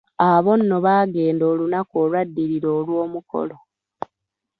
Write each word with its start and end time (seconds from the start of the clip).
Abo 0.31 0.51
nno 0.59 0.77
baagenda 0.85 1.43
olunaku 1.51 1.93
olwaddirira 2.03 2.69
olw'omukolo. 2.79 3.55